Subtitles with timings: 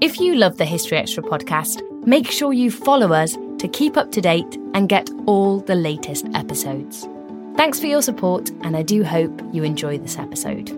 [0.00, 4.10] If you love the History Extra podcast, make sure you follow us to keep up
[4.12, 7.06] to date and get all the latest episodes.
[7.54, 10.70] Thanks for your support, and I do hope you enjoy this episode.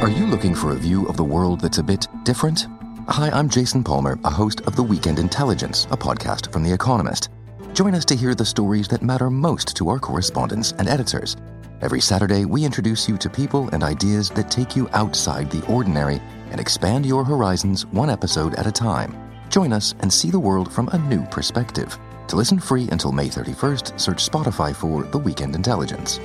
[0.00, 2.68] Are you looking for a view of the world that's a bit different?
[3.08, 7.30] Hi, I'm Jason Palmer, a host of The Weekend Intelligence, a podcast from The Economist.
[7.72, 11.36] Join us to hear the stories that matter most to our correspondents and editors.
[11.84, 16.22] Every Saturday, we introduce you to people and ideas that take you outside the ordinary
[16.50, 19.14] and expand your horizons one episode at a time.
[19.50, 21.94] Join us and see the world from a new perspective.
[22.28, 26.18] To listen free until May 31st, search Spotify for The Weekend Intelligence.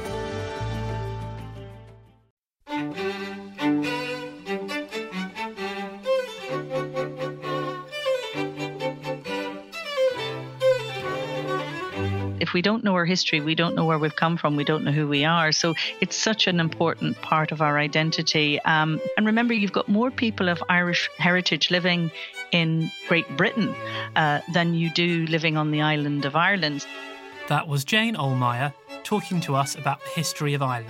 [12.50, 14.84] If we don't know our history, we don't know where we've come from, we don't
[14.84, 15.52] know who we are.
[15.52, 18.60] So it's such an important part of our identity.
[18.62, 22.10] Um, and remember, you've got more people of Irish heritage living
[22.52, 23.70] in Great Britain
[24.16, 26.88] uh, than you do living on the island of Ireland.
[27.50, 30.90] That was Jane Ohlmeyer talking to us about the history of Ireland.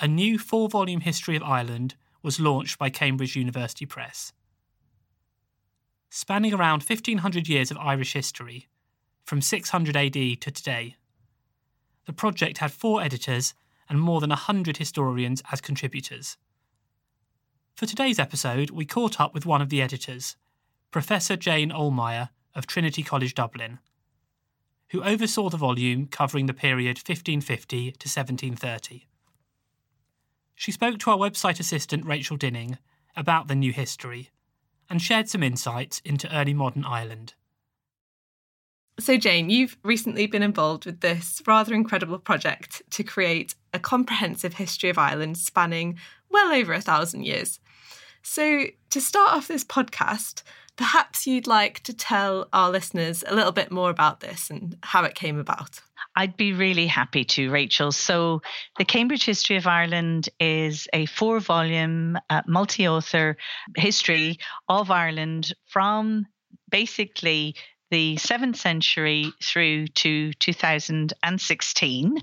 [0.00, 4.32] a new four volume history of Ireland was launched by Cambridge University Press.
[6.08, 8.68] Spanning around 1500 years of Irish history,
[9.24, 10.96] from 600 AD to today,
[12.06, 13.54] the project had four editors
[13.88, 16.36] and more than 100 historians as contributors.
[17.74, 20.36] For today's episode, we caught up with one of the editors,
[20.90, 23.80] Professor Jane Ohlmeyer of Trinity College Dublin,
[24.90, 29.07] who oversaw the volume covering the period 1550 to 1730.
[30.58, 32.78] She spoke to our website assistant Rachel Dinning
[33.16, 34.30] about the new history
[34.90, 37.34] and shared some insights into early modern Ireland.
[38.98, 44.54] So, Jane, you've recently been involved with this rather incredible project to create a comprehensive
[44.54, 45.96] history of Ireland spanning
[46.28, 47.60] well over a thousand years.
[48.22, 50.42] So, to start off this podcast,
[50.78, 55.04] perhaps you'd like to tell our listeners a little bit more about this and how
[55.04, 55.80] it came about.
[56.16, 57.92] I'd be really happy to, Rachel.
[57.92, 58.40] So,
[58.78, 63.36] the Cambridge History of Ireland is a four volume, uh, multi author
[63.76, 64.38] history
[64.68, 66.26] of Ireland from
[66.70, 67.54] basically
[67.90, 72.18] the 7th century through to 2016.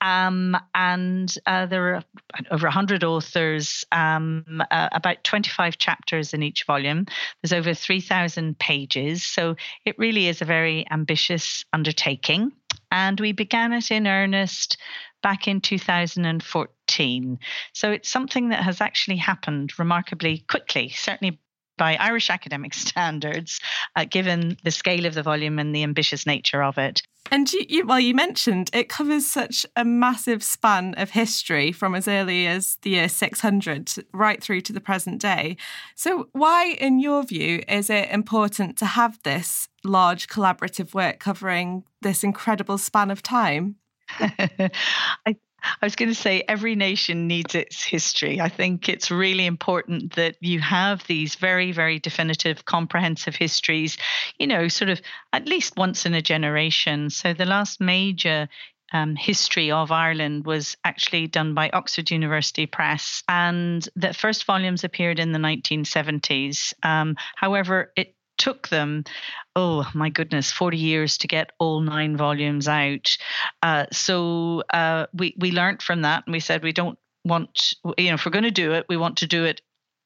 [0.00, 2.04] Um, and uh, there are
[2.50, 7.06] over 100 authors, um, uh, about 25 chapters in each volume.
[7.42, 9.24] There's over 3,000 pages.
[9.24, 12.52] So it really is a very ambitious undertaking.
[12.90, 14.78] And we began it in earnest
[15.22, 17.38] back in 2014.
[17.72, 21.38] So it's something that has actually happened remarkably quickly, certainly
[21.78, 23.60] by Irish academic standards,
[23.96, 27.02] uh, given the scale of the volume and the ambitious nature of it.
[27.30, 31.94] And you, you, well, you mentioned it covers such a massive span of history from
[31.94, 35.56] as early as the year 600 right through to the present day.
[35.94, 41.84] So, why, in your view, is it important to have this large collaborative work covering
[42.00, 43.76] this incredible span of time?
[44.18, 48.40] I I was going to say every nation needs its history.
[48.40, 53.98] I think it's really important that you have these very, very definitive, comprehensive histories,
[54.38, 55.00] you know, sort of
[55.32, 57.10] at least once in a generation.
[57.10, 58.48] So the last major
[58.92, 64.84] um, history of Ireland was actually done by Oxford University Press, and the first volumes
[64.84, 66.72] appeared in the 1970s.
[66.82, 69.04] Um, however, it took them,
[69.56, 73.16] oh my goodness, 40 years to get all nine volumes out.
[73.62, 78.08] Uh, so uh, we, we learned from that and we said we don't want, you
[78.08, 79.60] know, if we're going to do it, we want to do it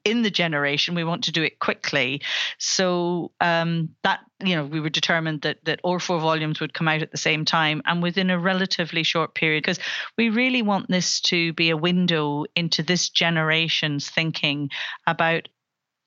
[0.04, 2.20] in the generation we want to do it quickly
[2.58, 6.88] so um, that you know we were determined that that all four volumes would come
[6.88, 9.78] out at the same time and within a relatively short period because
[10.18, 14.70] we really want this to be a window into this generation's thinking
[15.06, 15.46] about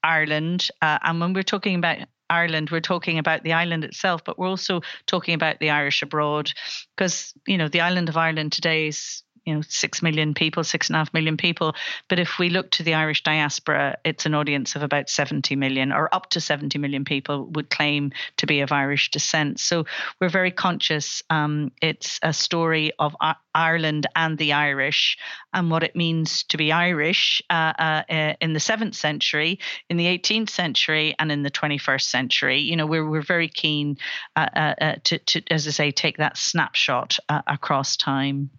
[0.06, 0.70] Ireland.
[0.82, 1.98] Uh, and when we're talking about
[2.30, 6.52] Ireland, we're talking about the island itself, but we're also talking about the Irish abroad,
[6.96, 10.90] because you know the island of Ireland today is you know six million people, six
[10.90, 11.76] and a half million people.
[12.10, 15.92] But if we look to the Irish diaspora, it's an audience of about 70 million,
[15.92, 19.60] or up to 70 million people would claim to be of Irish descent.
[19.60, 19.86] So
[20.20, 21.22] we're very conscious.
[21.30, 23.16] Um, it's a story of
[23.54, 25.18] Ireland and the Irish,
[25.54, 29.60] and what it means to be Irish uh, uh, uh in the seventh century,
[29.90, 32.60] in the 18th century, and in the 21st century.
[32.60, 33.98] You know, we're we're very keen
[34.36, 38.50] uh, uh, to, to, as I say, take that snapshot across time.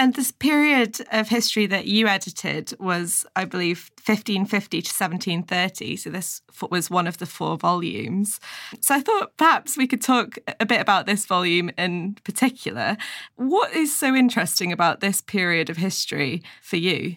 [0.00, 5.96] And this period of history that you edited was, I believe, 1550 to 1730.
[5.96, 8.40] So this was one of the four volumes.
[8.80, 12.96] So I thought perhaps we could talk a bit about this volume in particular.
[13.36, 17.16] What is so interesting about this period of history for you?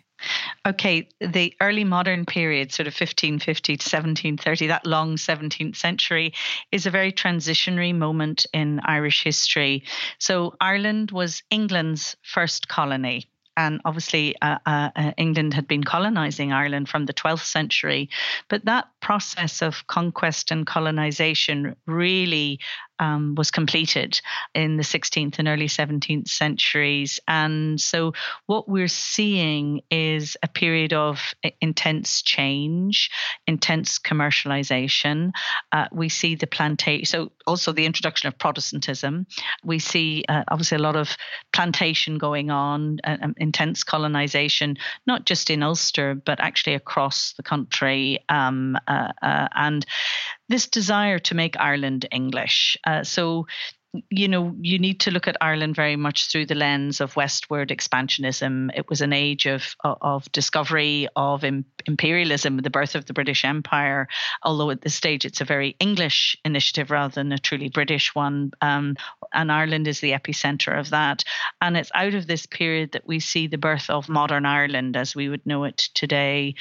[0.66, 6.34] Okay, the early modern period, sort of 1550 to 1730, that long 17th century,
[6.72, 9.84] is a very transitionary moment in Irish history.
[10.20, 16.52] So, Ireland was England's first colony and obviously uh, uh, uh England had been colonizing
[16.52, 18.10] Ireland from the 12th century.
[18.48, 22.60] But that process of conquest and colonization really
[23.04, 24.22] um, was completed
[24.56, 27.20] in the 16th and early 17th centuries.
[27.28, 28.14] And so,
[28.46, 33.10] what we're seeing is a period of intense change,
[33.46, 35.32] intense commercialization.
[35.74, 39.28] Uh, we see the plantation, so also the introduction of Protestantism.
[39.66, 41.18] We see uh, obviously a lot of
[41.52, 48.20] plantation going on, uh, intense colonization, not just in Ulster, but actually across the country.
[48.30, 49.86] Um, uh, uh, and
[50.50, 52.78] this desire to make Ireland English.
[52.86, 53.48] Uh, so
[54.10, 57.69] you know, you need to look at Ireland very much through the lens of westward
[57.69, 58.72] expansionism.
[58.75, 61.44] It was an age of of discovery of
[61.88, 64.08] imperialism, the birth of the British Empire.
[64.44, 68.52] Although at this stage it's a very English initiative rather than a truly British one,
[68.62, 68.96] um,
[69.34, 71.24] and Ireland is the epicenter of that.
[71.62, 75.16] And it's out of this period that we see the birth of modern Ireland as
[75.16, 76.56] we would know it today.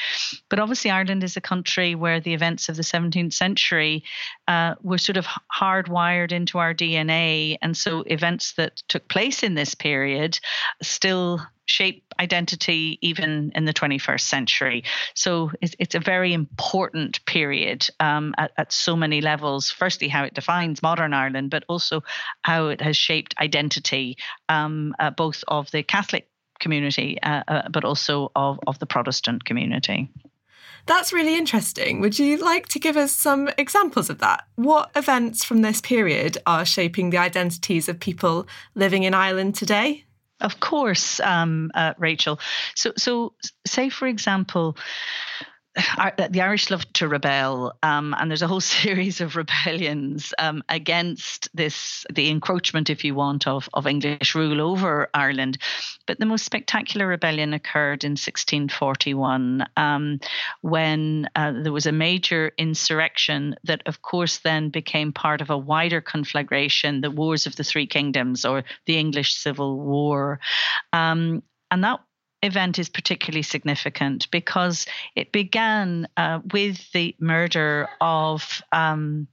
[0.49, 4.05] But obviously, Ireland is a country where the events of the 17th century
[4.49, 9.55] uh, were sort of hardwired into our DNA and so events that took place in
[9.55, 10.39] this period
[10.83, 14.85] still shape identity even in the 21st century.
[15.15, 19.71] So it's, it's a very important period um, at, at, so many levels.
[19.71, 22.03] Firstly, how it defines modern Ireland, but also
[22.43, 24.17] how it has shaped identity,
[24.49, 26.29] um, uh, both of the Catholic
[26.61, 30.11] community, uh, uh, but also of, of the Protestant community.
[30.87, 32.01] That's really interesting.
[32.01, 34.45] Would you like to give us some examples of that?
[34.57, 40.05] What events from this period are shaping the identities of people living in Ireland today?
[40.43, 42.39] Of course, um, uh, Rachel.
[42.75, 43.35] So, so
[43.67, 44.77] say for example,
[45.75, 51.49] the Irish love to rebel, um, and there's a whole series of rebellions um, against
[51.55, 55.59] this, the encroachment, if you want, of, of English rule over Ireland.
[56.07, 60.21] But the most spectacular rebellion occurred in 1641 um,
[60.61, 65.59] when uh, there was a major insurrection that, of course, then became part of a
[65.59, 70.39] wider conflagration, the Wars of the Three Kingdoms or the English Civil War.
[70.93, 72.01] Um, and that
[72.43, 79.29] event is particularly significant because it began uh, with the murder of um,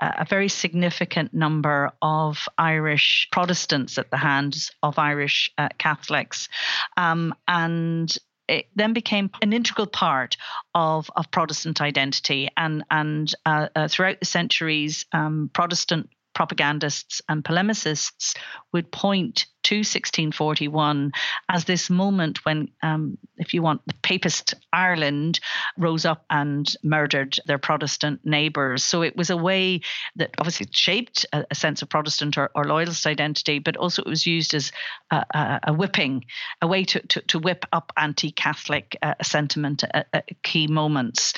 [0.00, 6.48] a very significant number of Irish Protestants at the hands of Irish uh, Catholics.
[6.96, 8.14] Um, and
[8.48, 10.36] it then became an integral part
[10.74, 12.48] of, of Protestant identity.
[12.56, 18.36] And, and uh, uh, throughout the centuries, um, Protestant propagandists and polemicists
[18.72, 21.12] would point to 1641
[21.48, 25.40] as this moment when, um, if you want, the papist Ireland
[25.76, 28.84] rose up and murdered their Protestant neighbours.
[28.84, 29.80] So it was a way
[30.16, 34.08] that obviously shaped a, a sense of Protestant or, or, loyalist identity, but also it
[34.08, 34.72] was used as
[35.10, 36.24] a, a, a whipping,
[36.62, 41.32] a way to, to, to whip up anti Catholic uh, sentiment at, at key moments.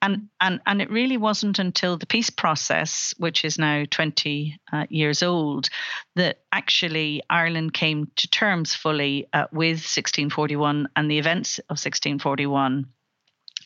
[0.00, 4.86] And, and, and it really wasn't until the peace process, which is now 20 uh,
[4.90, 5.68] years old,
[6.16, 12.86] that actually Ireland came to terms fully uh, with 1641 and the events of 1641.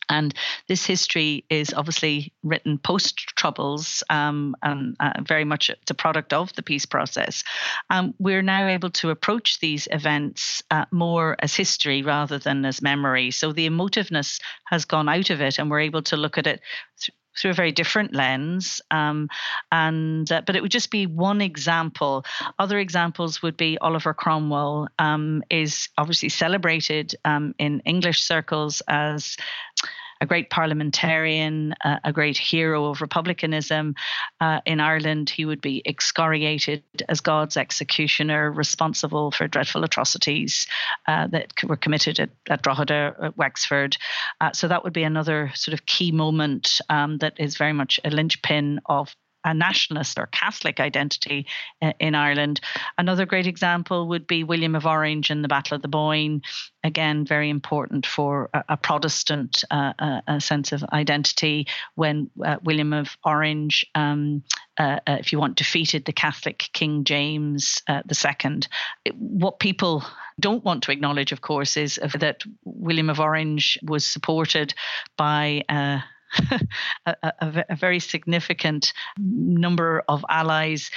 [0.08, 0.34] And
[0.68, 6.52] this history is obviously written post Troubles um, and uh, very much a product of
[6.54, 7.42] the peace process.
[7.90, 12.82] Um, we're now able to approach these events uh, more as history rather than as
[12.82, 13.30] memory.
[13.30, 16.60] So the emotiveness has gone out of it, and we're able to look at it
[17.38, 18.80] through a very different lens.
[18.90, 19.28] Um,
[19.70, 22.24] and uh, but it would just be one example.
[22.58, 29.36] Other examples would be Oliver Cromwell um, is obviously celebrated um, in English circles as
[30.20, 33.94] a great parliamentarian, uh, a great hero of republicanism.
[34.40, 40.66] Uh, in Ireland, he would be excoriated as God's executioner, responsible for dreadful atrocities
[41.06, 43.96] uh, that were committed at, at Drogheda, at Wexford.
[44.40, 48.00] Uh, so that would be another sort of key moment um, that is very much
[48.04, 49.14] a linchpin of
[49.46, 51.46] a nationalist or Catholic identity
[51.80, 52.60] uh, in Ireland.
[52.98, 56.42] Another great example would be William of Orange in the Battle of the Boyne.
[56.84, 62.56] Again, very important for a, a Protestant uh, a, a sense of identity when uh,
[62.64, 64.42] William of Orange, um,
[64.78, 68.60] uh, uh, if you want, defeated the Catholic King James II.
[69.14, 70.04] What people
[70.40, 74.74] don't want to acknowledge, of course, is that William of Orange was supported
[75.16, 75.62] by
[77.06, 80.90] a, a, a, very significant number of allies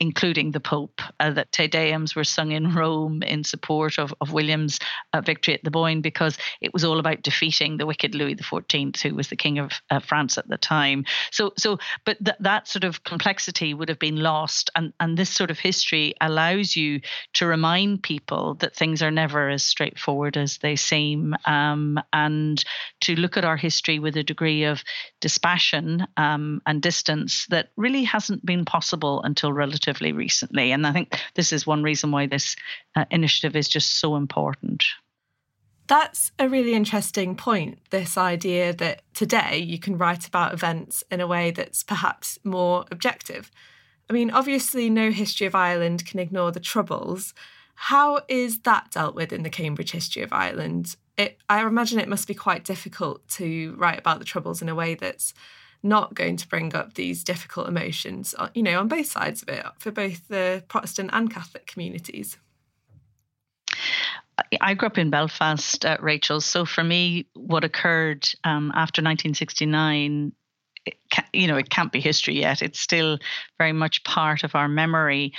[0.00, 4.32] including the Pope, uh, that Te Deums were sung in Rome in support of, of
[4.32, 4.78] William's
[5.12, 9.00] uh, victory at the Boyne because it was all about defeating the wicked Louis XIV,
[9.00, 11.04] who was the king of uh, France at the time.
[11.30, 15.30] So, so, but th- that sort of complexity would have been lost, and and this
[15.30, 17.00] sort of history allows you
[17.34, 22.64] to remind people that things are never as straightforward as they seem, um, and
[23.00, 24.82] to look at our history with a degree of
[25.20, 30.72] dispassion um, and distance that really hasn't been possible until relatively recently.
[30.72, 32.56] And I think this is one reason why this
[32.94, 34.84] uh, initiative is just so important.
[35.88, 37.78] That's a really interesting point.
[37.90, 42.84] This idea that today you can write about events in a way that's perhaps more
[42.90, 43.50] objective.
[44.10, 47.34] I mean, obviously, no history of Ireland can ignore the Troubles.
[47.74, 50.96] How is that dealt with in the Cambridge History of Ireland?
[51.16, 54.74] It, I imagine it must be quite difficult to write about the Troubles in a
[54.74, 55.34] way that's
[55.82, 59.48] not going to bring up these difficult emotions, uh, you know, on both sides of
[59.48, 62.36] it, for both the Protestant and Catholic communities.
[64.60, 66.40] I grew up in Belfast, uh, Rachel.
[66.40, 70.32] So for me, what occurred um, after 1969
[71.32, 72.62] you know, it can't be history yet.
[72.62, 73.18] It's still
[73.58, 75.32] very much part of our memory.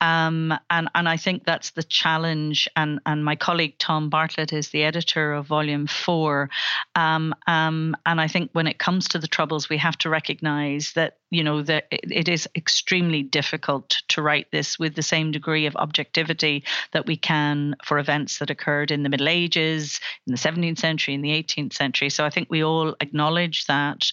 [0.00, 2.68] Um, and, and I think that's the challenge.
[2.74, 6.50] And, and my colleague Tom Bartlett is the editor of Volume 4.
[6.96, 10.92] Um, um, and I think when it comes to the Troubles, we have to recognize
[10.94, 15.66] that, you know, that it, is extremely difficult to write this with the same degree
[15.66, 20.38] of objectivity that we can for events that occurred in the Middle Ages, in the
[20.38, 22.10] 17th century, in the 18th century.
[22.10, 24.10] So I think we all acknowledge that.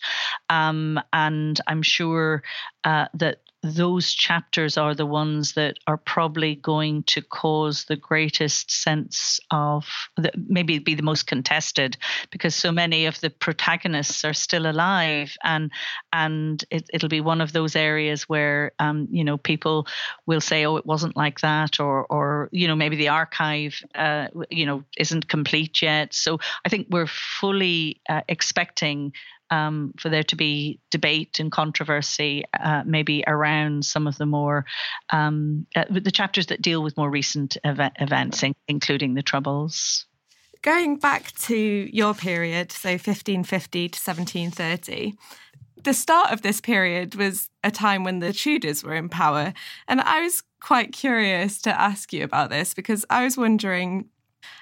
[0.49, 2.43] Um, and I'm sure
[2.83, 8.71] uh, that those chapters are the ones that are probably going to cause the greatest
[8.71, 11.97] sense of the, maybe be the most contested
[12.31, 15.71] because so many of the protagonists are still alive and
[16.13, 19.85] and it, will be one of those areas where um, you know people
[20.25, 24.27] will say oh it wasn't like that or or you know maybe the archive uh,
[24.49, 26.13] you know isn't complete yet.
[26.13, 29.11] So I think we're fully uh, expecting
[29.51, 34.65] um, for there to be debate and controversy, uh, maybe around some of the more
[35.11, 40.05] um, uh, the chapters that deal with more recent ev- events, in- including the Troubles.
[40.61, 45.15] Going back to your period, so 1550 to 1730,
[45.83, 49.53] the start of this period was a time when the Tudors were in power.
[49.87, 54.09] And I was quite curious to ask you about this because I was wondering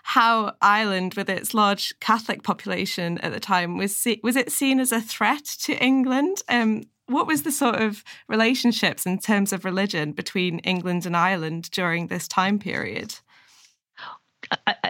[0.04, 4.80] how Ireland, with its large Catholic population at the time, was see- was it seen
[4.80, 6.42] as a threat to England?
[6.50, 11.70] Um, what was the sort of relationships in terms of religion between England and Ireland
[11.72, 13.16] during this time period?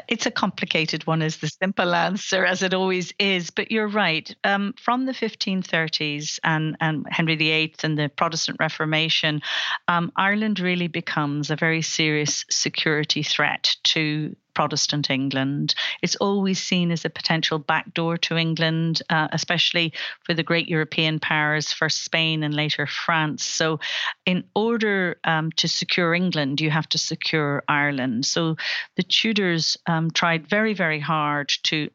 [0.07, 3.49] it's a complicated one, is the simple answer, as it always is.
[3.49, 4.33] But you're right.
[4.43, 9.41] Um, from the 1530s and, and Henry VIII and the Protestant Reformation,
[9.87, 15.75] um, Ireland really becomes a very serious security threat to Protestant England.
[16.01, 21.19] It's always seen as a potential backdoor to England, uh, especially for the great European
[21.19, 23.43] powers, first Spain and later France.
[23.43, 23.79] So,
[24.25, 28.25] in order um, to secure England, you have to secure Ireland.
[28.25, 28.55] So,
[28.95, 31.91] the Tudors um, tried very, very hard to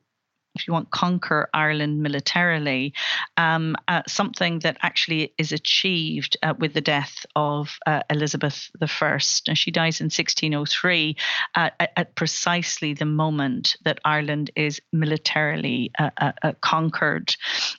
[0.54, 2.92] if you want, conquer Ireland militarily,
[3.36, 9.18] um, uh, something that actually is achieved uh, with the death of uh, Elizabeth I.
[9.48, 11.16] And she dies in 1603
[11.54, 17.34] uh, at, at, precisely the moment that Ireland is militarily uh, uh, conquered.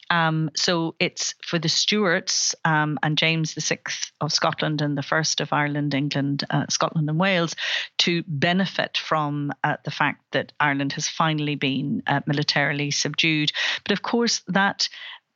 [0.09, 3.79] Um, so it's for the Stuarts um, and James VI
[4.21, 7.55] of Scotland and the first of Ireland, England, Scotland, and Wales
[7.99, 9.51] to benefit from
[9.83, 13.51] the fact that Ireland has finally been militarily subdued.
[13.83, 14.89] But of course, that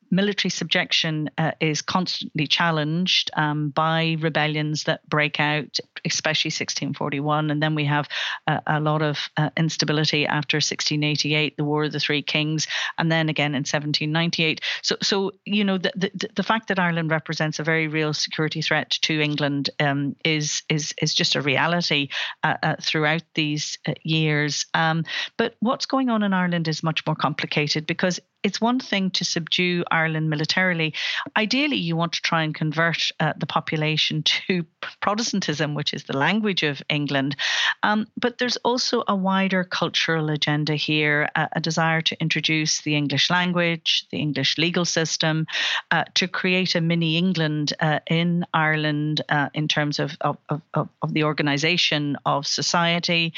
[0.10, 7.52] military subjection uh, is constantly challenged um, by rebellions that break out, especially 1641.
[7.52, 8.08] And then we have
[8.48, 13.12] uh, a lot of uh, instability after 1688, the War of the Three Kings, and
[13.12, 14.62] then again in 1798.
[14.82, 18.62] So, so you know, the, the, the fact that Ireland represents a very real security
[18.62, 22.10] threat to England um, is, is, is just a reality
[22.44, 24.66] uh, uh, throughout these uh, years.
[24.74, 25.04] Um,
[25.38, 29.26] but what's going on in Ireland is much more complicated because it's one thing to
[29.26, 30.94] subdue Ireland militarily.
[31.36, 34.66] Ideally, you want to try and convert uh, the population to
[35.02, 37.36] Protestantism, which is the language of England.
[37.84, 42.96] Um, but there's also a wider cultural agenda here, a, a, desire to introduce the
[42.96, 45.46] English language, the English legal system,
[45.92, 50.90] uh, to create a mini England uh, in Ireland uh, in terms of, of, of,
[51.02, 53.34] of the organisation of society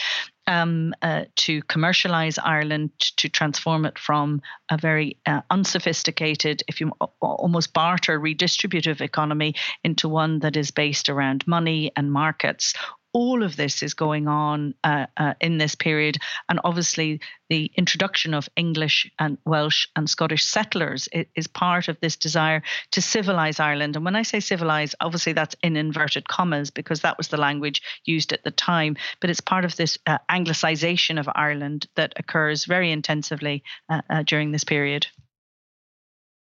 [0.49, 6.91] um, uh, to commercialize Ireland, to transform it from a very uh, unsophisticated, if you
[7.21, 9.53] almost barter redistributive economy
[9.83, 12.73] into one that is based around money and markets
[13.13, 16.17] all of this is going on uh, uh, in this period.
[16.47, 22.15] And obviously, the introduction of English and Welsh and Scottish settlers is part of this
[22.15, 22.61] desire
[22.91, 23.95] to civilize Ireland.
[23.95, 27.81] And when I say civilize, obviously that's in inverted commas because that was the language
[28.05, 28.97] used at the time.
[29.19, 34.23] But it's part of this uh, Anglicization of Ireland that occurs very intensively uh, uh,
[34.23, 35.07] during this period.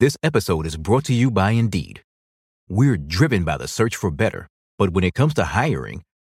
[0.01, 2.03] This episode is brought to you by Indeed.
[2.69, 4.49] We're driven by the search for better.
[4.79, 6.03] But when it comes to hiring,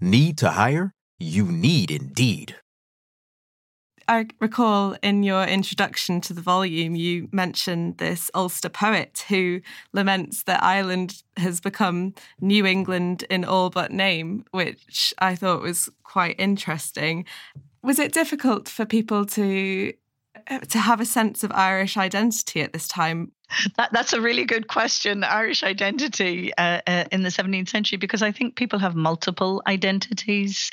[0.00, 0.94] Need to hire?
[1.18, 2.56] You need Indeed.
[4.08, 9.60] I recall in your introduction to the volume, you mentioned this Ulster poet who
[9.92, 15.88] laments that Ireland has become New England in all but name, which I thought was
[16.02, 17.26] quite interesting.
[17.82, 19.92] Was it difficult for people to
[20.48, 23.32] uh, to have a sense of Irish identity at this time?
[23.76, 25.24] That, that's a really good question.
[25.24, 30.70] Irish identity uh, uh, in the 17th century, because I think people have multiple identities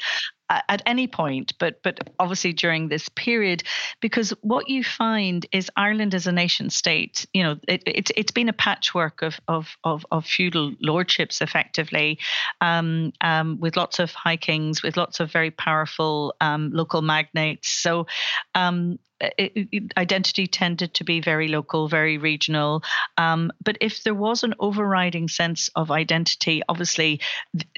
[0.50, 3.63] at any point, but but obviously during this period,
[4.02, 8.32] because what you find is Ireland as a nation state, you know, it, it, it's
[8.32, 12.20] been a patchwork of of of, of feudal lordships, effectively,
[12.62, 17.70] um, um, with lots of high kings, with lots of very powerful um, local magnates.
[17.70, 18.08] So
[18.56, 22.84] um, it, identity tended to be very local, very regional.
[23.17, 27.21] Um, but if there was an overriding sense of identity, obviously,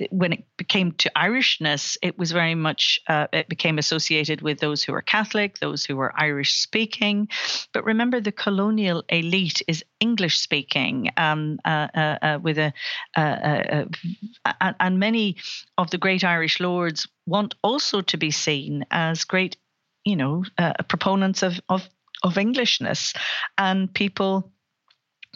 [0.10, 4.84] when it became to Irishness, it was very much uh, it became associated with those
[4.84, 7.28] who were Catholic, those who were Irish speaking.
[7.74, 12.74] But remember, the colonial elite is English speaking, um, uh, uh, uh with a
[13.18, 13.86] uh,
[14.46, 15.38] uh, and many
[15.78, 19.58] of the great Irish lords want also to be seen as great
[20.06, 21.88] you know, uh, proponents of, of,
[22.24, 23.14] of Englishness.
[23.58, 24.52] And people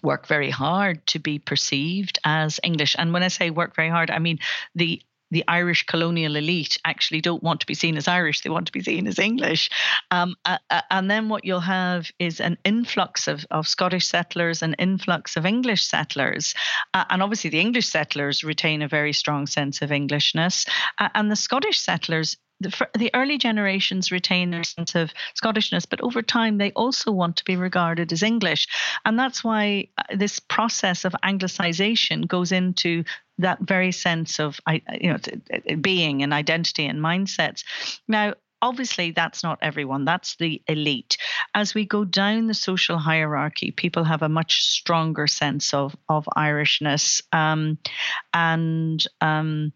[0.04, 2.96] work very hard to be perceived as English.
[2.98, 4.40] And when I say work very hard, I mean
[4.76, 8.68] the the Irish colonial elite actually don't want to be seen as Irish; they want
[8.68, 9.70] to be seen as English.
[10.12, 14.62] Um, uh, uh, and then what you'll have is an influx of, of Scottish settlers,
[14.62, 16.54] an influx of English settlers,
[16.94, 20.68] uh, and obviously the English settlers retain a very strong sense of Englishness,
[21.00, 26.02] uh, and the Scottish settlers the, the early generations retain their sense of Scottishness, but
[26.02, 28.68] over time they also want to be regarded as English.
[29.06, 33.04] And that's why uh, this process of Anglicization goes into
[33.40, 34.60] that very sense of
[35.00, 35.18] you know
[35.82, 37.64] being and identity and mindsets.
[38.08, 41.18] Now, obviously that's not everyone that's the elite
[41.54, 46.26] as we go down the social hierarchy people have a much stronger sense of of
[46.38, 47.78] irishness um,
[48.34, 49.74] and um,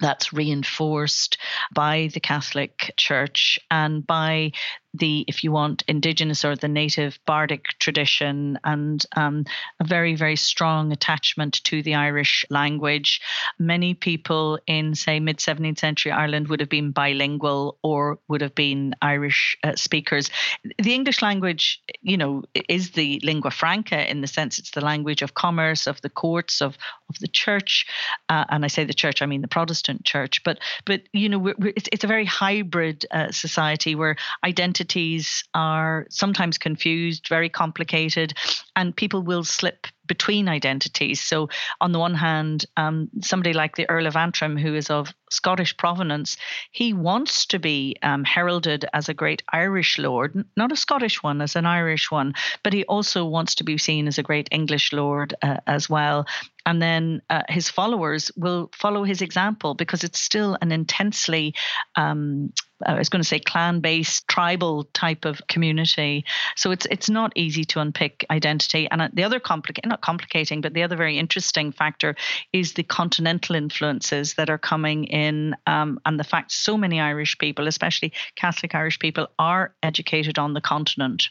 [0.00, 1.38] that's reinforced
[1.74, 4.52] by the Catholic Church and by
[4.94, 9.44] the, if you want, indigenous or the native bardic tradition and um,
[9.80, 13.20] a very, very strong attachment to the Irish language.
[13.58, 18.54] Many people in, say, mid 17th century Ireland would have been bilingual or would have
[18.54, 20.30] been Irish uh, speakers.
[20.78, 25.22] The English language, you know, is the lingua franca in the sense it's the language
[25.22, 27.86] of commerce, of the courts, of, of the church.
[28.28, 30.42] Uh, and I say the church, I mean the Protestant church.
[30.44, 34.77] But, but you know, we're, we're, it's, it's, a very hybrid uh, society where identity
[34.78, 38.34] identities are sometimes confused, very complicated,
[38.78, 41.20] and people will slip between identities.
[41.20, 41.48] So,
[41.80, 45.76] on the one hand, um, somebody like the Earl of Antrim, who is of Scottish
[45.76, 46.36] provenance,
[46.70, 51.42] he wants to be um, heralded as a great Irish lord, not a Scottish one,
[51.42, 54.92] as an Irish one, but he also wants to be seen as a great English
[54.92, 56.24] lord uh, as well.
[56.64, 61.54] And then uh, his followers will follow his example because it's still an intensely
[61.96, 62.52] um,
[62.86, 66.24] I was going to say clan-based, tribal type of community.
[66.56, 68.67] So it's it's not easy to unpick identity.
[68.74, 72.14] And uh, the other complicating, not complicating, but the other very interesting factor
[72.52, 77.38] is the continental influences that are coming in, um, and the fact so many Irish
[77.38, 81.28] people, especially Catholic Irish people, are educated on the continent.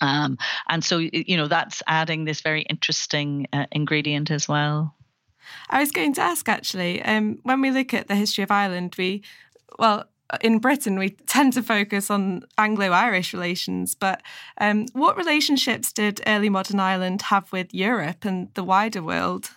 [0.00, 0.36] Um,
[0.68, 4.94] and so, you know, that's adding this very interesting uh, ingredient as well.
[5.70, 8.94] I was going to ask actually, um, when we look at the history of Ireland,
[8.98, 9.22] we,
[9.78, 10.04] well,
[10.40, 14.22] in Britain, we tend to focus on Anglo Irish relations, but
[14.60, 19.50] um, what relationships did early modern Ireland have with Europe and the wider world?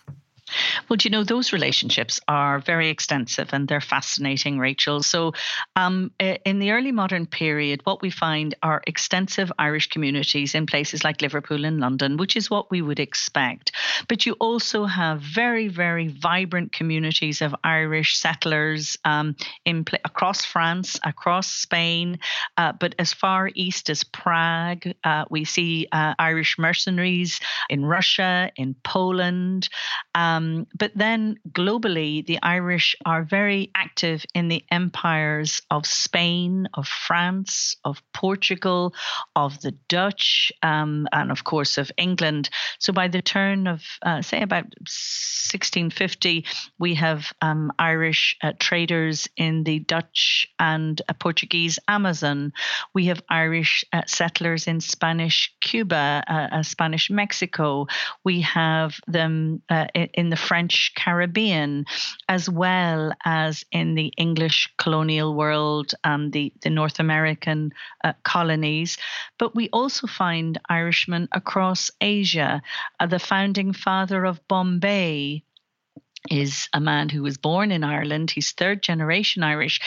[0.90, 5.04] Well, you know, those relationships are very extensive and they're fascinating, Rachel.
[5.04, 5.34] So,
[5.76, 11.04] um, in the early modern period, what we find are extensive Irish communities in places
[11.04, 13.70] like Liverpool and London, which is what we would expect.
[14.08, 20.98] But you also have very, very vibrant communities of Irish settlers um, in across France,
[21.04, 22.18] across Spain,
[22.56, 24.92] uh, but as far east as Prague.
[25.04, 29.68] Uh, we see uh, Irish mercenaries in Russia, in Poland.
[30.16, 36.88] Um, but then globally, the Irish are very active in the empires of Spain, of
[36.88, 38.94] France, of Portugal,
[39.36, 42.48] of the Dutch, um, and of course of England.
[42.78, 46.46] So by the turn of, uh, say, about 1650,
[46.78, 52.54] we have um, Irish uh, traders in the Dutch and uh, Portuguese Amazon.
[52.94, 57.86] We have Irish uh, settlers in Spanish Cuba, uh, uh, Spanish Mexico.
[58.24, 59.62] We have them
[60.14, 61.84] in the French Caribbean,
[62.28, 67.72] as well as in the English colonial world and the, the North American
[68.04, 68.98] uh, colonies.
[69.38, 72.62] But we also find Irishmen across Asia.
[72.98, 75.42] Uh, the founding father of Bombay,
[76.28, 78.30] is a man who was born in Ireland.
[78.30, 79.80] He's third generation Irish,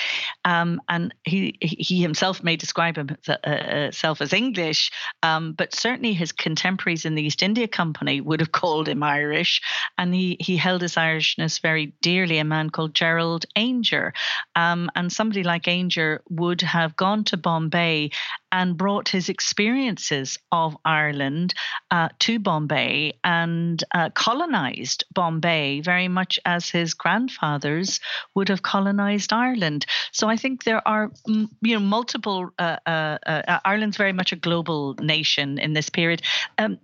[0.46, 4.92] um, and he he himself may describe himself uh, uh, as English,
[5.22, 9.62] um, but certainly his contemporaries in the East India Company would have called him Irish,
[9.98, 12.40] and he he held his Irishness very dearly.
[12.40, 14.14] A man called Gerald Aungier,
[14.56, 18.10] um, and somebody like Aungier would have gone to Bombay
[18.54, 21.56] and brought his experiences of Ireland
[21.90, 28.00] uh, to Bombay and uh, colonized Bombay very much as his grandfathers
[28.36, 29.88] would have colonized Ireland.
[30.12, 32.52] So I think there are, you know, multiple.
[32.60, 36.22] Uh, uh, uh, Ireland's very much a global nation in this period.
[36.60, 36.78] Um,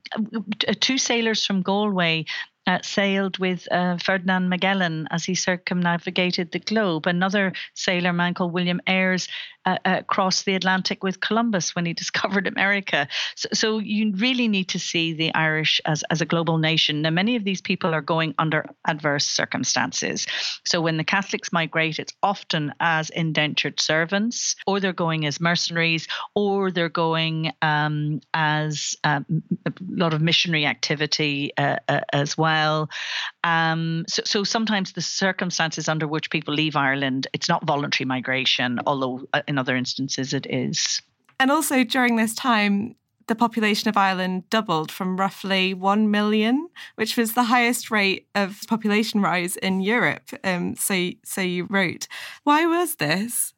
[0.80, 2.26] two sailors from Galway
[2.70, 7.08] uh, sailed with uh, Ferdinand Magellan as he circumnavigated the globe.
[7.08, 9.28] Another sailor man called William Ayres
[9.66, 13.08] uh, uh, crossed the Atlantic with Columbus when he discovered America.
[13.36, 17.02] So, so, you really need to see the Irish as, as a global nation.
[17.02, 20.26] Now, many of these people are going under adverse circumstances.
[20.66, 26.08] So when the Catholics migrate, it's often as indentured servants, or they're going as mercenaries,
[26.36, 29.26] or they're going um, as um,
[29.66, 32.90] a lot of missionary activity uh, uh, as well.
[33.44, 38.80] Um, so, so sometimes the circumstances under which people leave Ireland, it's not voluntary migration,
[38.86, 41.02] although uh, in other instances it is.
[41.40, 42.96] And also during this time,
[43.28, 48.62] the population of Ireland doubled from roughly 1 million, which was the highest rate of
[48.68, 50.30] population rise in Europe.
[50.44, 52.08] Um, so, so you wrote.
[52.44, 53.54] Why was this?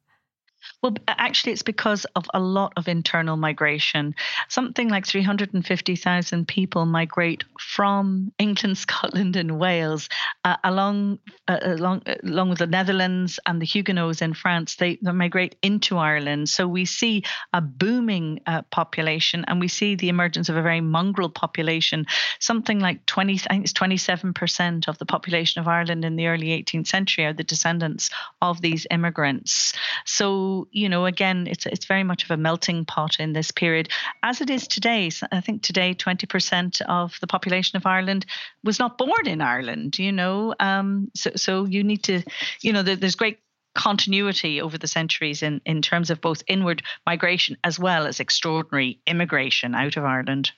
[0.81, 4.15] Well, actually, it's because of a lot of internal migration.
[4.49, 10.09] Something like 350,000 people migrate from England, Scotland, and Wales
[10.43, 14.75] uh, along, uh, along, along with the Netherlands and the Huguenots in France.
[14.75, 16.49] They, they migrate into Ireland.
[16.49, 20.81] So we see a booming uh, population and we see the emergence of a very
[20.81, 22.07] mongrel population.
[22.39, 26.47] Something like 20, I think it's 27% of the population of Ireland in the early
[26.47, 28.09] 18th century are the descendants
[28.41, 29.73] of these immigrants.
[30.05, 33.89] So you know, again, it's it's very much of a melting pot in this period,
[34.23, 35.11] as it is today.
[35.31, 38.25] I think today, twenty percent of the population of Ireland
[38.63, 39.99] was not born in Ireland.
[39.99, 42.23] You know, um, so so you need to,
[42.61, 43.39] you know, there, there's great
[43.73, 48.99] continuity over the centuries in, in terms of both inward migration as well as extraordinary
[49.07, 50.51] immigration out of Ireland.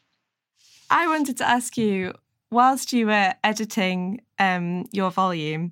[0.89, 2.13] I wanted to ask you,
[2.49, 5.71] whilst you were editing um, your volume,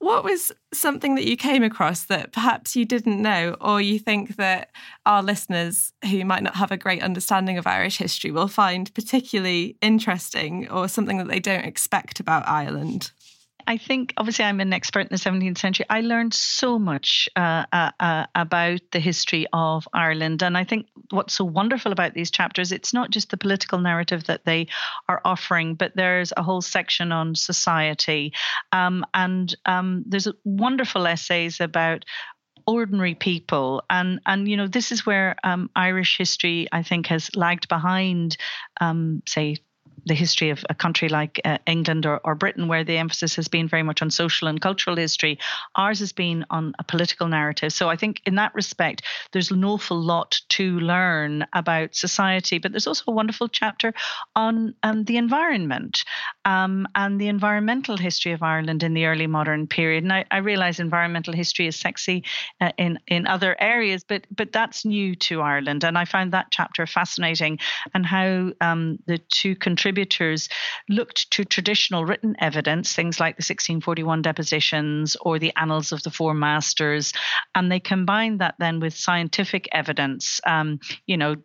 [0.00, 4.36] What was something that you came across that perhaps you didn't know, or you think
[4.36, 4.70] that
[5.04, 9.76] our listeners who might not have a great understanding of Irish history will find particularly
[9.82, 13.10] interesting, or something that they don't expect about Ireland?
[13.68, 15.84] I think obviously I'm an expert in the 17th century.
[15.90, 20.86] I learned so much uh, uh, uh, about the history of Ireland, and I think
[21.10, 24.68] what's so wonderful about these chapters, it's not just the political narrative that they
[25.06, 28.32] are offering, but there's a whole section on society,
[28.72, 32.06] um, and um, there's wonderful essays about
[32.66, 33.82] ordinary people.
[33.90, 38.36] And and you know this is where um, irish history i think has lagged behind
[38.78, 39.56] um, say
[40.06, 43.48] the history of a country like uh, England or, or, Britain, where the emphasis has
[43.48, 45.38] been very much on social and cultural history.
[45.76, 47.72] Ours has been on a political narrative.
[47.72, 52.72] So I think in that respect, there's an awful lot to learn about society, but
[52.72, 53.92] there's also a wonderful chapter
[54.36, 56.04] on um, the environment
[56.44, 60.04] um, and the environmental history of Ireland in the early modern period.
[60.04, 62.24] And I, I realize environmental history is sexy
[62.60, 66.46] uh, in in other areas, but but that's new to Ireland, and I found that
[66.50, 67.58] chapter fascinating
[67.94, 70.50] and how um, the two contribute contributors
[70.90, 76.10] looked to traditional written evidence, things like the 1641 depositions or the Annals of the
[76.10, 77.14] Four Masters,
[77.54, 81.36] and they combined that then with scientific evidence, um, you know,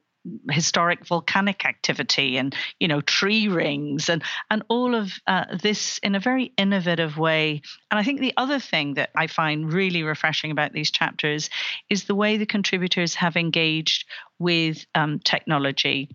[0.50, 6.16] historic volcanic activity and you know tree rings and and all of uh, this in
[6.16, 7.62] a very innovative way.
[7.92, 11.50] And i think the other thing that i find really refreshing about these chapters
[11.90, 14.06] is the way the contributors have engaged
[14.40, 16.10] with um, technology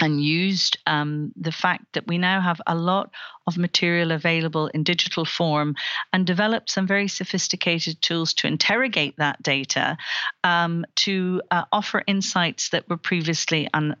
[0.00, 3.10] and used um, the fact that we now have a lot
[3.46, 5.74] of material available in digital form
[6.12, 9.96] and developed some very sophisticated tools to interrogate that data
[10.44, 13.96] um, to uh, offer insights that were previously un-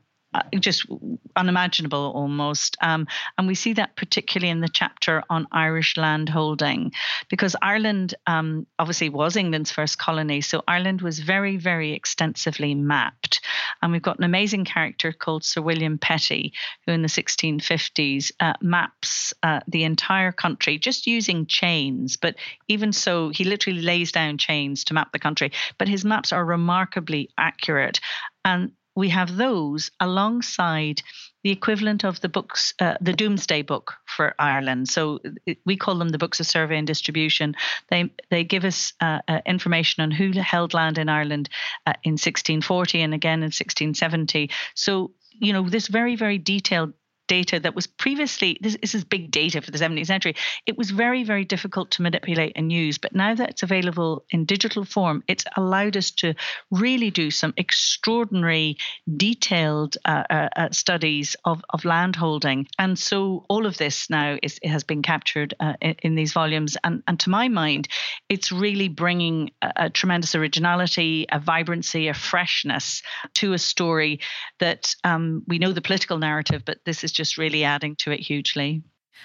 [0.58, 0.86] just
[1.34, 2.76] unimaginable almost.
[2.80, 6.92] Um, and we see that particularly in the chapter on Irish landholding,
[7.28, 10.40] because Ireland um, obviously was England's first colony.
[10.40, 13.40] So Ireland was very, very extensively mapped.
[13.82, 16.52] And we've got an amazing character called Sir William Petty,
[16.86, 22.16] who in the 1650s uh, maps uh, the entire country just using chains.
[22.16, 22.36] But
[22.68, 25.52] even so, he literally lays down chains to map the country.
[25.78, 28.00] But his maps are remarkably accurate.
[28.44, 31.02] And we have those alongside
[31.44, 34.88] the equivalent of the books, uh, the Domesday Book for Ireland.
[34.88, 35.20] So
[35.64, 37.54] we call them the books of survey and distribution.
[37.88, 41.48] They they give us uh, uh, information on who held land in Ireland
[41.86, 44.50] uh, in 1640 and again in 1670.
[44.74, 46.94] So you know this very very detailed
[47.26, 50.36] data that was previously this, this, is big data for the 17th century.
[50.66, 54.44] It was very very difficult to manipulate and use but now that it's available in
[54.44, 56.34] digital form it's allowed us to
[56.70, 58.76] really do some extraordinary
[59.16, 62.66] detailed uh, uh, uh studies of, of land holding.
[62.78, 66.76] And so all of this now is has been captured uh, in, in, these volumes.
[66.84, 67.88] And, and to my mind
[68.28, 73.02] it's really bringing a, a tremendous originality a vibrancy a freshness
[73.34, 74.20] to a story
[74.58, 78.20] that um, we know the political narrative but this is just really adding to it
[78.20, 78.82] hugely.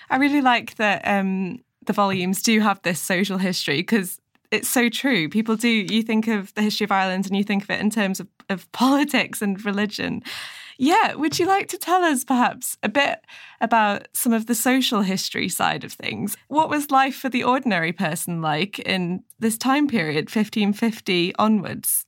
[0.10, 4.20] I really like that um, the volumes do have this social history because
[4.52, 5.30] it's so true.
[5.30, 7.90] People do, you think of the history of Ireland and you think of it in
[7.90, 10.24] terms of, of politics and religion.
[10.78, 13.20] Yeah, would you like to tell us perhaps a bit
[13.60, 16.36] about some of the social history side of things?
[16.48, 22.06] What was life for the ordinary person like in this time period, 1550 onwards?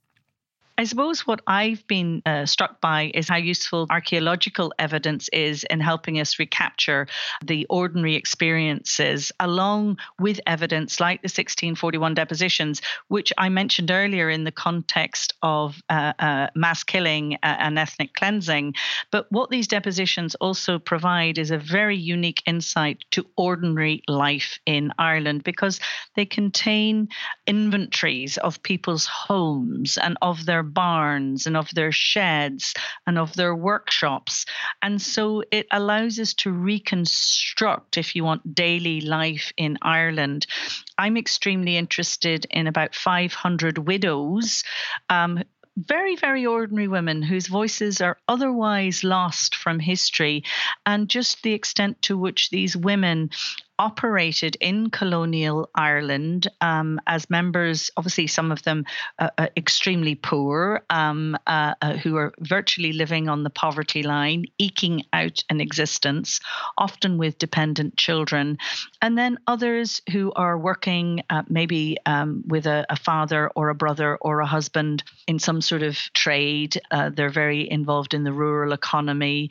[0.75, 5.79] I suppose what I've been uh, struck by is how useful archaeological evidence is in
[5.79, 7.05] helping us recapture
[7.45, 14.45] the ordinary experiences, along with evidence like the 1641 depositions, which I mentioned earlier in
[14.45, 18.73] the context of uh, uh, mass killing uh, and ethnic cleansing.
[19.12, 24.91] But what these depositions also provide is a very unique insight to ordinary life in
[24.97, 25.79] Ireland because
[26.15, 27.09] they contain
[27.45, 32.73] inventories of people's homes and of their barns and of their sheds
[33.06, 34.45] and of their workshops.
[34.82, 40.47] And so it allows us to reconstruct, if you want, daily life in Ireland.
[40.97, 44.63] I'm extremely interested in about 500 widows
[45.10, 45.43] um,
[45.78, 50.43] very, very ordinary women whose voices are otherwise lost from history,
[50.86, 53.32] and just the extent to which these women
[53.79, 58.86] operated in colonial Ireland um, as members, obviously, some of them
[59.19, 64.45] uh, uh, extremely poor, um, uh, uh, who are virtually living on the poverty line,
[64.57, 66.39] eking out an existence,
[66.77, 68.57] often with dependent children.
[69.01, 73.75] And then others who are working uh, maybe um, with a, a, father or a
[73.75, 76.79] brother or a husband in some sort of trade.
[76.91, 79.49] Uh, they're very involved in the rural economy.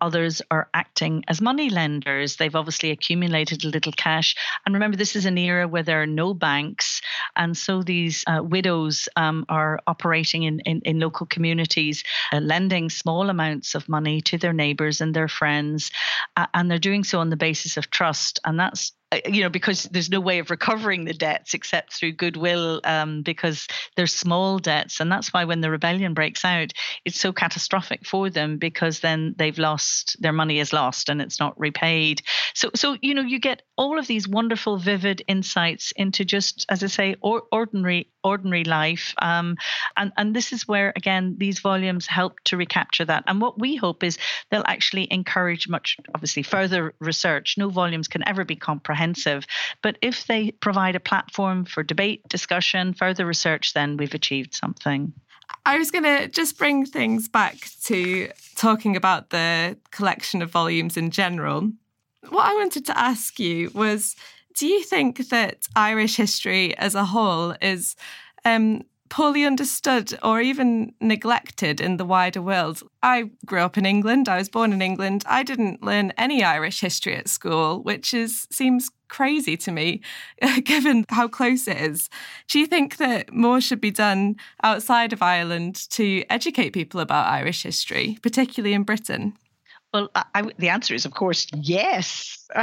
[0.00, 2.36] others are acting as money lenders.
[2.36, 4.34] They've obviously accumulated a little cash.
[4.64, 7.00] And remember, this is an era where there are no banks.
[7.34, 12.90] And so these uh, widows um, are operating in, in, in local communities, uh, lending
[12.90, 15.90] small amounts of money to their neighbors and their friends.
[16.36, 18.40] Uh, and they're doing so on the basis of trust.
[18.44, 18.92] And that's
[19.26, 23.68] you know, because there's no way of recovering the debts except through goodwill, um, because
[23.94, 26.72] they're small debts, and that's why when the rebellion breaks out,
[27.04, 31.38] it's so catastrophic for them because then they've lost their money is lost and it's
[31.38, 32.22] not repaid.
[32.54, 36.82] So, so you know, you get all of these wonderful, vivid insights into just, as
[36.82, 39.56] I say, or, ordinary ordinary life, um,
[39.96, 43.24] and and this is where again these volumes help to recapture that.
[43.26, 44.18] And what we hope is
[44.50, 47.56] they'll actually encourage much, obviously, further research.
[47.56, 49.46] No volumes can ever be comprehensive.
[49.82, 55.12] But if they provide a platform for debate, discussion, further research, then we've achieved something.
[55.64, 60.96] I was going to just bring things back to talking about the collection of volumes
[60.96, 61.70] in general.
[62.28, 64.16] What I wanted to ask you was
[64.56, 67.94] do you think that Irish history as a whole is
[68.44, 72.82] um, poorly understood or even neglected in the wider world.
[73.02, 74.28] I grew up in England.
[74.28, 75.24] I was born in England.
[75.26, 80.00] I didn't learn any Irish history at school, which is seems crazy to me
[80.64, 82.08] given how close it is.
[82.48, 87.28] Do you think that more should be done outside of Ireland to educate people about
[87.28, 89.34] Irish history, particularly in Britain?
[89.92, 92.46] Well, I, the answer is, of course, yes.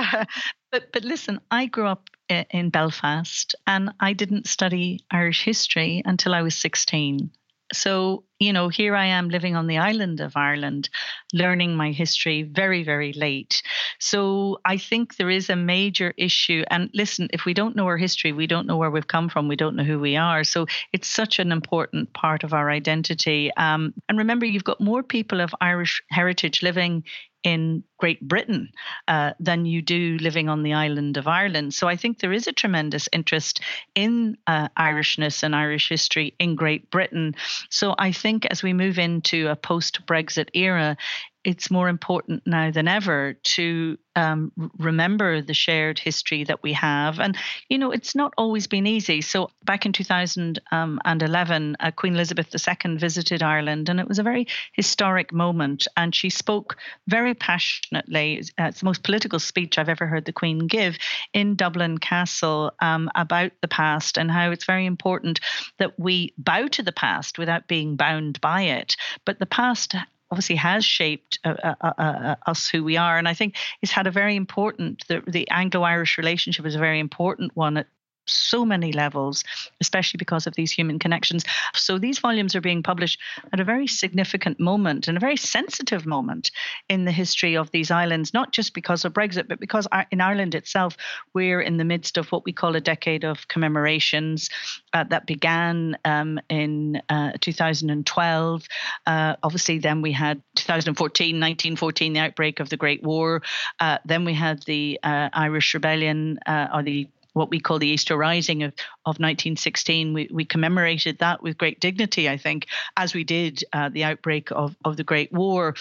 [0.71, 6.33] but but listen, I grew up in Belfast, and I didn't study Irish history until
[6.33, 7.31] I was 16.
[7.71, 10.89] So, you know, here I am living on the island of Ireland,
[11.32, 13.63] learning my history very, very late.
[13.99, 16.63] So I think there is a major issue.
[16.69, 19.47] And listen, if we don't know our history, we don't know where we've come from,
[19.47, 20.43] we don't know who we are.
[20.43, 23.52] So it's such an important part of our identity.
[23.56, 27.04] Um, and remember, you've got more people of Irish heritage living
[27.43, 28.69] in Great Britain
[29.08, 31.73] uh, than you do living on the island of Ireland.
[31.73, 33.62] So I think there is a tremendous interest
[33.95, 37.36] in uh, Irishness and Irish history in Great Britain.
[37.69, 40.97] So I think as we move into a post Brexit era,
[41.43, 47.19] it's more important now than ever to um, remember the shared history that we have.
[47.19, 47.36] And,
[47.67, 49.21] you know, it's not always been easy.
[49.21, 54.47] So, back in 2011, uh, Queen Elizabeth II visited Ireland, and it was a very
[54.73, 55.88] historic moment.
[55.97, 56.77] And she spoke
[57.08, 58.43] very passionately.
[58.60, 60.97] Uh, it's the most political speech I've ever heard the Queen give
[61.34, 65.39] in Dublin Castle um, about the past and how it's very important
[65.79, 68.95] that we bow to the past without being bound by it.
[69.25, 69.95] But the past
[70.34, 73.19] obviously has shaped uh, uh, uh, uh, us who we are.
[73.19, 76.80] And I think it's had a very important, the, the Anglo Irish relationship is a
[76.80, 77.88] very important one at
[78.25, 79.43] so many levels,
[79.81, 81.43] especially because of these human connections.
[81.73, 83.19] So these volumes are being published
[83.51, 86.51] at a very significant moment and a very sensitive moment
[86.89, 90.55] in the history of these islands, not just because of Brexit, but because in Ireland
[90.55, 90.97] itself,
[91.33, 94.49] we're in the midst of what we call a decade of commemorations
[94.93, 98.63] uh, that began um, in uh, 2012.
[99.05, 103.41] Uh, obviously, then we had 2014, 1914, the outbreak of the Great War.
[103.79, 107.88] Uh, then we had the uh, Irish Rebellion uh, or the what we call the
[107.88, 108.74] Easter Rising of,
[109.06, 110.13] of 1916.
[110.13, 112.67] We, we commemorated that with great dignity, I think,
[112.98, 115.76] as we did uh, the outbreak of, of the Great War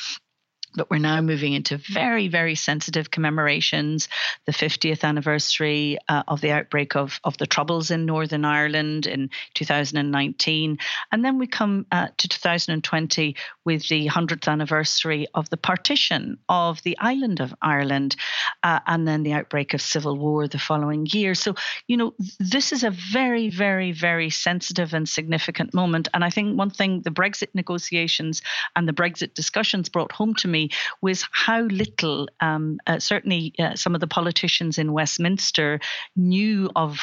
[0.74, 4.08] but we're now moving into very, very sensitive commemorations.
[4.46, 9.30] The 50th anniversary uh, of the outbreak of, of the Troubles in Northern Ireland in
[9.54, 10.78] 2019.
[11.11, 16.82] And then we come uh, to 2020 with the 100th anniversary of the partition of
[16.82, 18.16] the island of Ireland,
[18.62, 21.35] uh, and then the outbreak of civil war the following year.
[21.35, 21.54] So,
[21.87, 26.08] you know, this is a very, very, very sensitive and significant moment.
[26.14, 28.42] And I think one thing the Brexit negotiations
[28.76, 30.62] and the Brexit discussions brought home to me
[31.01, 35.81] was how little, um, uh, certainly uh, some of the politicians in Westminster
[36.16, 37.01] knew of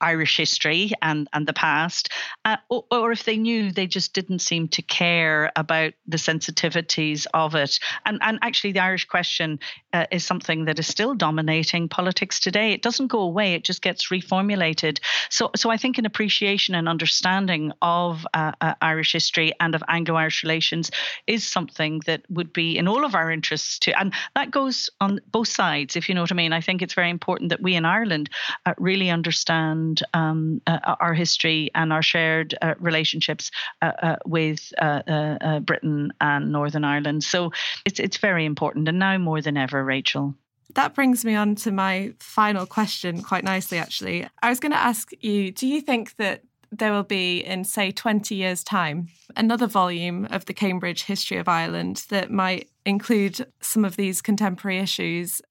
[0.00, 2.10] Irish history and, and the past,
[2.44, 7.26] uh, or, or, if they knew, they just didn't seem to care about the sensitivities
[7.34, 7.78] of it.
[8.06, 9.58] And, and actually, the Irish question
[9.92, 12.72] uh, is something that is still dominating politics today.
[12.72, 15.00] It doesn't go away; it just gets reformulated.
[15.28, 19.82] So, so I think an appreciation and understanding of uh, uh Irish history and of
[19.88, 20.90] Anglo-Irish relations
[21.26, 25.20] is something that would be in all of our interests to, and that goes on
[25.30, 25.96] both sides.
[25.96, 28.30] If you know what I mean, I think it's very important that we in Ireland
[28.66, 33.50] uh, really understand around um, uh, our history and our shared uh, relationships
[33.82, 37.24] uh, uh with uh, uh, Britain and Northern Ireland.
[37.24, 37.52] So
[37.84, 40.34] it's it's very important, and now more than ever, Rachel.
[40.74, 44.28] That brings me on to my final question quite nicely, actually.
[44.42, 46.42] I was going to ask you do you think that
[46.72, 51.48] there will be, in say 20 years' time, another volume of the Cambridge History of
[51.48, 55.42] Ireland that might include some of these contemporary issues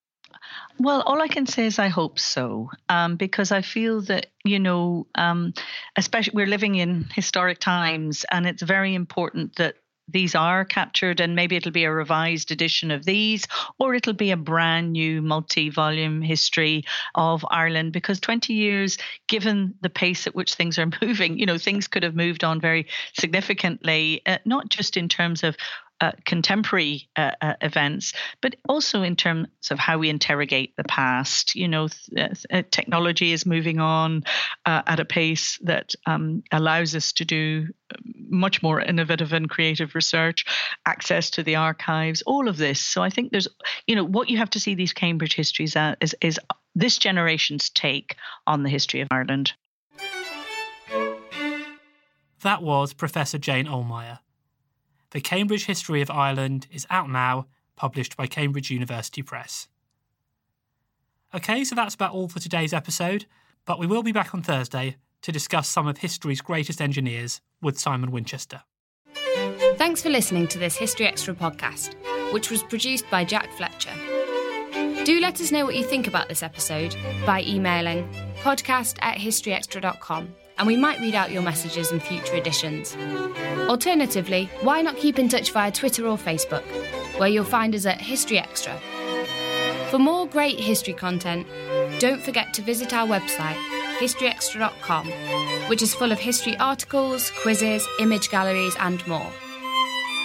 [0.80, 4.60] Well, all I can say is I hope so, um, because I feel that you
[4.60, 5.54] know, um,
[5.96, 9.76] especially we're living in historic times, and it's very important that
[10.12, 13.46] these are captured and maybe it'll be a revised edition of these
[13.78, 16.84] or it'll be a brand new multi-volume history
[17.16, 21.58] of Ireland because 20 years given the pace at which things are moving you know
[21.58, 25.56] things could have moved on very significantly uh, not just in terms of
[26.02, 31.56] uh, contemporary uh, uh, events, but also in terms of how we interrogate the past.
[31.56, 34.24] You know, th- uh, technology is moving on
[34.66, 37.68] uh, at a pace that um, allows us to do
[38.16, 40.45] much more innovative and creative research,
[40.86, 42.80] access to the archives, all of this.
[42.80, 43.47] So I think there's,
[43.88, 46.39] you know, what you have to see these Cambridge histories as is, is
[46.76, 48.16] this generation's take
[48.47, 49.54] on the history of Ireland.
[52.41, 54.20] That was Professor Jane Ohlmeyer.
[55.12, 59.68] The Cambridge History of Ireland is out now, published by Cambridge University Press.
[61.34, 63.26] Okay, so that's about all for today's episode,
[63.66, 67.80] but we will be back on Thursday to discuss some of history's greatest engineers with
[67.80, 68.62] Simon Winchester.
[69.78, 71.95] Thanks for listening to this History Extra podcast,
[72.32, 73.93] which was produced by Jack Fletcher.
[75.05, 76.95] Do let us know what you think about this episode
[77.26, 78.07] by emailing
[78.41, 82.95] podcast at historyextra.com and we might read out your messages in future editions.
[83.68, 86.64] Alternatively, why not keep in touch via Twitter or Facebook,
[87.18, 88.80] where you'll find us at History Extra.
[89.89, 91.47] For more great history content,
[91.97, 93.57] don't forget to visit our website,
[93.97, 95.07] historyextra.com,
[95.70, 99.32] which is full of history articles, quizzes, image galleries, and more.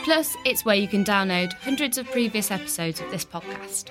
[0.04, 3.90] Plus, it's where you can download hundreds of previous episodes of this podcast.